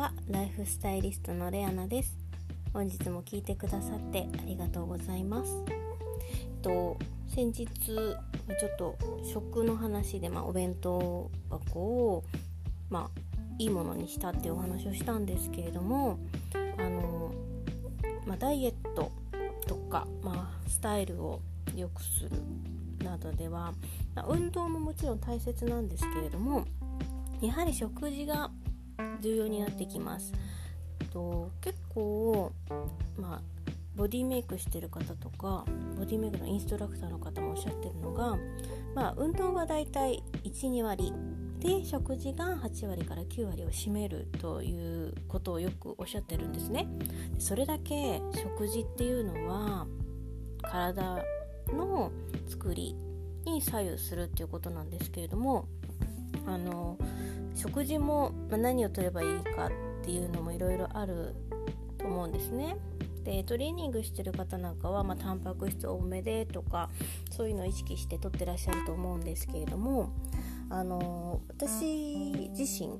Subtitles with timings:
[0.00, 2.16] はライフスタイリストのレアナです。
[2.72, 5.62] 本日も聞いてくださってありがとうございます。
[5.68, 6.96] えっと
[7.28, 12.24] 先日ちょっと食の話で、まあ、お弁当箱を、
[12.88, 13.20] まあ、
[13.58, 16.18] いいものにしたっていうお話をしたんですけれども
[16.78, 17.34] あの、
[18.24, 19.12] まあ、ダイエット
[19.66, 21.42] とか、まあ、スタイルを
[21.76, 22.30] 良くする
[23.04, 23.74] などでは、
[24.26, 26.64] 運動ももちろん大切なんですけれども
[27.42, 28.50] やはり食事が
[29.20, 30.32] 重要になってきます。
[31.12, 32.52] と結構、
[33.16, 33.42] まあ、
[33.96, 35.64] ボディメイクしてる方とか
[35.98, 38.38] ボディメイクのインストラクターの方もおっしゃってるのが、
[38.94, 41.12] まあ、運動はだいたい12割
[41.58, 46.88] で食事が8割から9割を占めるということをよくおっしゃってるんですね。
[47.38, 49.86] それだけ食事っていうのは
[50.62, 51.22] 体
[51.68, 52.10] の
[52.48, 52.96] 作り
[53.44, 55.68] に左右するっていうことなんですけれども
[56.46, 56.96] あの
[57.54, 61.34] 食事も何をとればいいかっていうのもいろいろある
[61.98, 62.76] と思うんですね。
[63.24, 66.88] でトレーニングしてる方なんかは、まあ、タンパク質多めでとか
[67.30, 70.10] そういうのを意識してとってらっしゃると思うんですけれども
[70.70, 72.98] あの私自身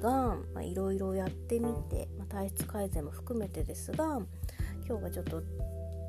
[0.00, 4.20] がいろいろやってみて、まあ、体質改善も含めてですが
[4.86, 5.42] 今日はちょっと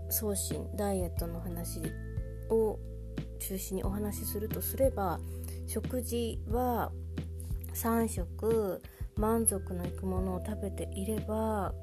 [0.10, 1.82] 送信ダイエットの話
[2.50, 2.80] を
[3.40, 5.20] 中心にお話しするとすれば
[5.68, 6.92] 食事は
[7.78, 8.82] 3食
[9.18, 11.74] 満足のいくものを食べていれば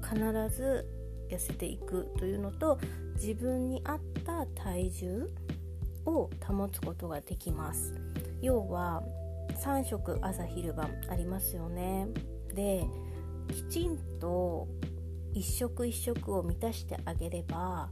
[0.00, 0.16] 必
[0.56, 0.86] ず
[1.28, 2.78] 痩せていくというのと
[3.14, 5.28] 自分に合った体重
[6.06, 7.94] を保つことができます。
[8.40, 9.02] 要は
[9.64, 12.06] 3食朝昼晩ありますよね。
[12.54, 12.84] で
[13.48, 14.68] きちんと
[15.32, 17.88] 一食一食を満たしてあげれば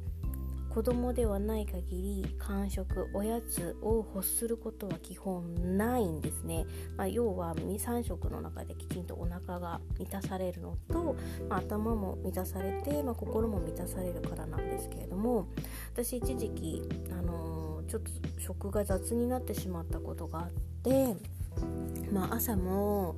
[0.70, 6.64] 子供ではない限り間食おやつを欲することは基本ないんですね、
[6.96, 11.16] まあ、要は3食の中できちんとお腹が満たされるのと、
[11.48, 15.48] まあ、頭も満たされて、まあ、心も満たされるからなんですけれども
[15.92, 20.50] 私一時期、あのー、ちょっと食が雑になってしまったことがあっ
[20.84, 21.16] て、
[22.12, 23.16] まあ、朝も、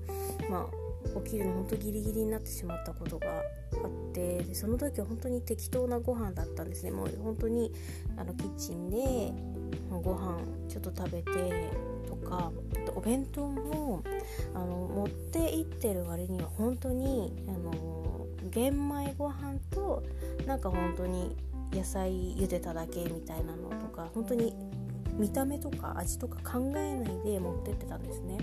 [0.48, 0.81] まあ
[1.25, 6.91] 起きるの本当ギリギリになってしまったことがあってでその時は本当に適当なご飯だったんですね。
[6.91, 7.73] もう本当に
[8.17, 9.33] あのキッチンで
[9.91, 11.71] ご飯ちょっと食べて
[12.07, 14.03] とかあとお弁当も
[14.55, 20.03] あの持って行ってる割には本当にあの玄米ご飯と
[20.47, 21.37] なんか本当に
[21.73, 24.55] 野菜茹でただけみたいなのとか本当に
[25.19, 28.39] 見た目とか味とか考えないで持ってってたんですね。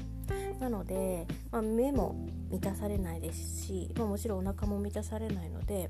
[0.60, 2.16] なので、まあ、目も
[2.52, 5.90] 満たされないですし、まあ、もちろんお腹も満たされないので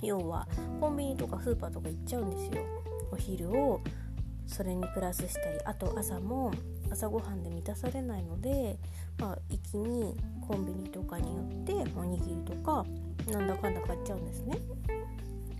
[0.00, 0.46] 要は
[0.80, 2.64] コンビニとかスーパーとか行っちゃうんですよ。
[3.12, 3.80] お昼を
[4.46, 6.52] それにプラスしたりあと朝も
[6.90, 8.78] 朝ごはんで満たされないので、
[9.18, 10.14] まあ、一気に
[10.46, 12.84] コンビニとかによっておにぎりとか
[13.30, 14.58] なんだかんだ買っちゃうんですね。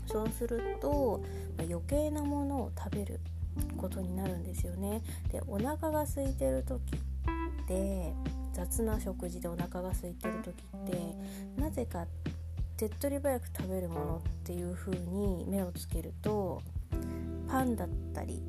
[0.06, 1.22] そうすると、
[1.56, 3.20] まあ、余計なものを食べる
[3.76, 5.02] ことになるんですよね。
[5.30, 6.98] でお腹が空いてる時っ
[7.72, 8.14] て
[8.52, 12.06] 雑な食事でお腹が空いてる時ってなぜか
[12.76, 16.60] 手っ取り早く食べるものっていう風に目をつけると
[17.48, 18.42] パンだったり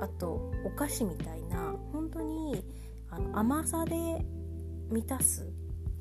[0.00, 2.64] あとお菓子みたいな本当に
[3.10, 3.94] あの甘さで
[4.90, 5.48] 満たす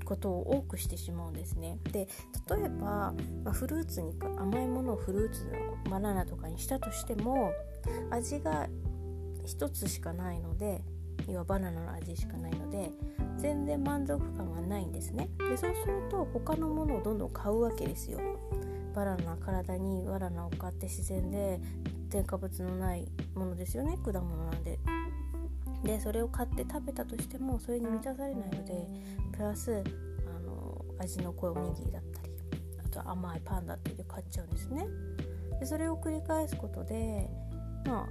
[0.03, 1.79] ことを多くしてしまうんですね。
[1.91, 2.07] で
[2.47, 7.51] 例えば、まあ、フルーツに甘いものをフルーツのバナナとかにしたとしても
[8.11, 8.67] 味が
[9.45, 10.83] 1つしかないので
[11.27, 12.91] 要はバナナの味しかないので
[13.37, 15.29] 全然満足感はないんですね。
[15.49, 18.19] でそうすると他のものをどんどん買うわけですよ。
[18.93, 21.59] バナナ体にバナナを買って自然で
[22.09, 23.97] 添加物のないものですよね。
[24.03, 24.79] 果物なんで。
[25.83, 28.87] でそれを買って食べたとしてもそれに満たされないので
[29.33, 29.83] プラス
[30.25, 32.31] あの味の濃いおにぎりだったり
[32.83, 34.87] あとは甘いパンだったりで買っちゃうんですね。
[35.59, 37.29] でそれを繰り返すことで
[37.85, 38.05] まあ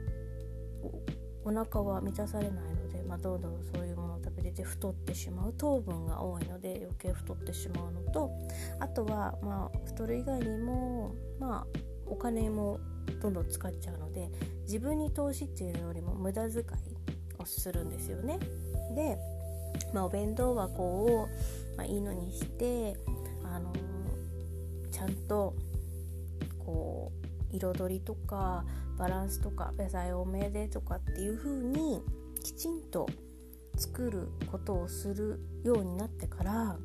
[1.44, 8.30] お腹は満たされないので、まあ、どんどんそういうものを食べてて太ってしまう糖分が多いので余計太ってしまうのと
[8.80, 11.66] あとは、まあ、太る以外にも、まあ、
[12.06, 12.80] お金も
[13.20, 14.30] どんどん使っちゃうので
[14.62, 16.64] 自分に投資っていうよりも無駄遣い
[17.42, 18.38] をするんですよね。
[18.94, 19.18] で、
[19.92, 21.28] まあ、お弁当箱を、
[21.76, 22.96] まあ、いいのにして
[23.44, 23.72] あの
[24.90, 25.54] ちゃんと
[26.64, 27.12] こ
[27.52, 28.64] う彩りとか
[28.98, 32.02] バランスとか野菜多めでとかっていう風に
[32.44, 33.08] きちんと
[33.78, 36.78] 作ることをするようになってから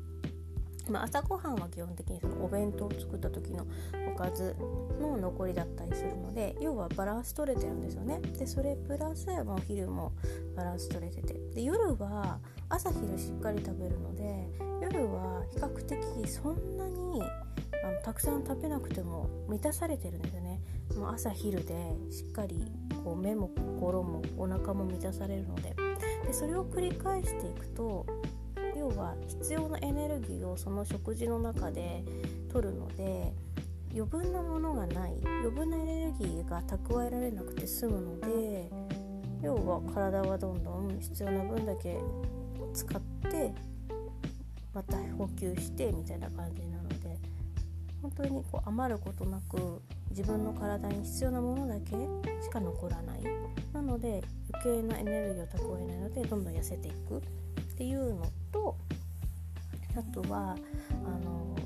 [0.90, 3.66] まあ、朝ごはんは基本的にそのお弁当を作った時の
[4.12, 4.56] おかず
[5.00, 8.20] の残りだったりするので要はバランス取れてるんですよね。
[8.38, 10.12] でそれプラス、まあ、お昼も
[10.56, 11.34] バランス取れてて。
[11.54, 12.38] で夜は
[12.68, 14.48] 朝昼しっかり食べるので
[14.82, 17.22] 夜は比較的そんなに
[17.82, 20.60] あのたくさん食べなくても満たされてるんですよね。
[20.96, 21.74] もう朝昼で
[22.10, 22.70] しっかり
[23.04, 25.74] こう目も心もお腹も満たされるので。
[26.26, 28.06] でそれを繰り返していくと
[28.80, 32.02] 要は必要なエネルギーをその食事の中で
[32.50, 33.34] 取るので
[33.92, 35.12] 余分なものがない
[35.42, 38.70] 余分なエネルギーが蓄えられなくて済むので
[39.42, 41.98] 要は体はどんどん必要な分だけ
[42.72, 43.00] 使っ
[43.30, 43.52] て
[44.72, 47.18] また補給してみたいな感じなので
[48.00, 51.90] 本当にこう余ることなく自分の体に必要なものだけ
[52.42, 53.20] しか残らない。
[53.72, 54.22] なので
[54.52, 57.22] 余計なエネルギーを蓄えないのでどんどん痩せていく。
[57.80, 58.76] っていうのと
[59.96, 60.54] あとは
[61.02, 61.56] あの、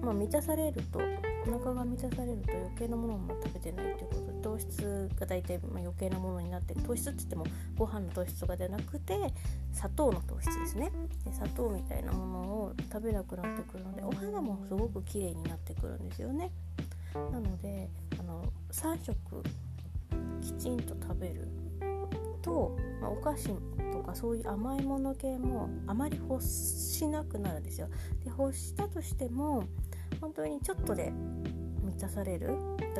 [0.00, 0.98] まあ、満たされると
[1.46, 7.44] お腹が満たされると余計なものも食べてないということで糖質が大体ま余計なものになって糖質って言っても
[7.76, 9.14] ご飯の糖質とかではなくて
[9.74, 10.90] 砂糖の糖質ですね。
[11.26, 16.50] で砂糖みたいなものを食べなくなってくるのでお肌もすごく綺麗になってくるんですよね。
[17.14, 18.42] なのであの
[18.72, 19.42] 3食
[20.40, 21.67] きちんと食べる。
[22.42, 23.48] と、まあ、お菓子
[23.92, 27.88] とかそういう甘いもの系もあまり欲しなくなるんですよ。
[28.24, 29.64] で欲したとしても
[30.20, 31.12] 本当にちょっとで
[31.82, 32.48] 満たされる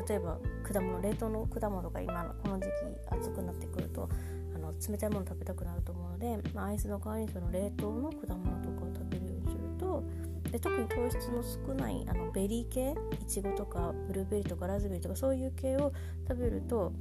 [0.08, 2.70] 例えば果物冷凍の果物が今のこの時期
[3.10, 4.08] 暑くなってくると
[4.54, 10.04] あの冷たいもの食べたくなると思うので、まあ、アイスの代わりにその冷凍の果物とかを食べるようにすると
[10.50, 15.92] で特に糖質の少ないあのベリー系いちごとかブルーベリーとかラズベリーとかそういう系を
[16.26, 16.92] 食べると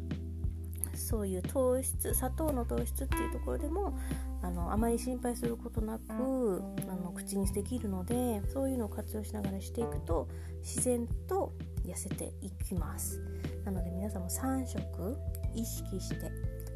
[0.98, 3.98] そういう糖質砂糖の糖質っていうところでも
[4.42, 10.28] あのあまり心配することなくあの口にできるのでそういうのを活用しながらしていくと
[10.60, 11.54] 自然と
[11.86, 13.22] 痩せていきます。
[13.66, 15.18] なので皆さんも3食
[15.54, 16.32] 意識して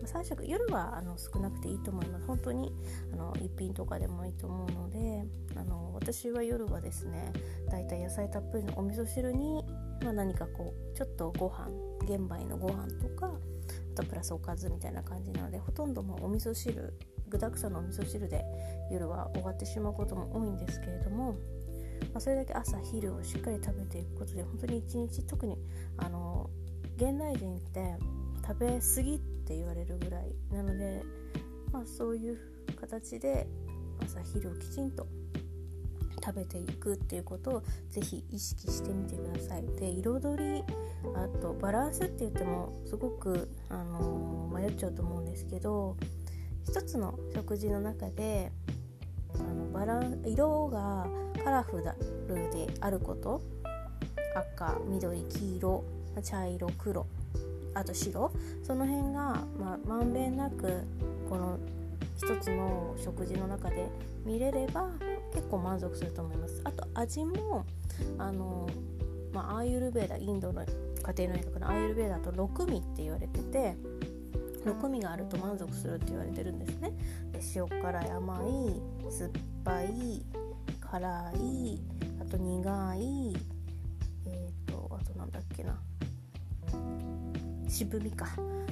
[0.05, 2.25] 3食夜はあの少なくていいと思います。
[2.25, 2.73] 本当に
[3.13, 5.25] あの1品とかでもいいと思うので
[5.55, 7.31] あの私は夜はですね
[7.69, 9.63] だいたい野菜たっぷりのお味噌汁に、
[10.03, 11.69] まあ、何かこうちょっとご飯
[12.07, 13.31] 玄米のご飯とか
[14.01, 16.93] とプラスおかずみたいな感じなのでほとんどもうお味噌汁
[17.29, 18.43] 具沢山のお味噌汁で
[18.91, 21.37] 夜は終わってしまうことも多いんですけれども、ま
[22.15, 25.57] あ、それだけ朝昼をしっかり食べていくことで本当に一日特に
[25.97, 26.49] あの
[26.97, 27.95] 現代人って
[28.45, 31.03] 食べ過ぎって言われるぐらいなので、
[31.71, 32.37] まあ、そういう
[32.79, 33.47] 形で
[34.03, 35.07] 朝昼をきちんと
[36.23, 39.65] 食べていくっていうことをぜひ意識してみてください。
[39.79, 40.63] で彩り
[41.15, 45.97] あとバランスって言ってもすごく、あのー、迷っちゃうと思うんですけど
[46.63, 48.51] 一つの食事の中で
[49.35, 51.07] あのバラン色が
[51.43, 51.77] カラフ
[52.27, 53.41] ルであること
[54.35, 55.83] 赤緑黄色
[56.23, 57.05] 茶色黒
[57.73, 58.31] あと白
[58.63, 60.83] その辺が、まあ、まんべんなく
[61.29, 61.57] この
[62.17, 63.89] 一つの食事の中で
[64.25, 64.89] 見れれば
[65.33, 66.61] 結構満足すると思います。
[66.63, 67.65] あと味も
[68.17, 68.69] あの、
[69.33, 73.75] まあ、アーユルベーダインドの家庭の医学のアーユルベーダと6味って言われてて
[74.65, 76.91] 6味があると満足するって言われてるんですね。
[77.31, 79.31] で塩辛い甘い酸っ
[79.63, 80.25] ぱい
[80.79, 81.79] 辛い
[82.19, 83.35] あと苦い
[84.25, 85.79] えっ、ー、とあとなんだっけな。
[87.67, 88.27] 渋みか。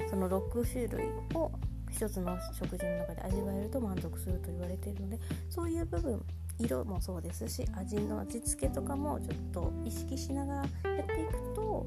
[0.08, 1.52] その6種類を
[1.90, 5.18] 一つの食事の中で味わえると満足すると言われているので
[5.48, 6.24] そういう部分
[6.60, 11.86] 色もそうですし味の味付けとかもちょっと意識しながらやっていくと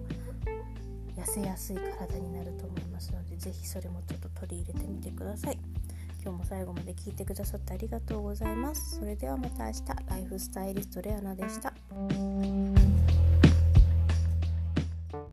[1.16, 5.58] 痩せやすい体になると思いますので是非それもちょっと取り入れてみてください。
[6.24, 8.98] 今日も最後まで聞いてくださってありがとうございます。
[8.98, 9.82] それではまた明日。
[10.10, 11.74] ライフスタイリストレアナでした。